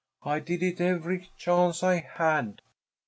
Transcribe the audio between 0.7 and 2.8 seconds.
every chance I had."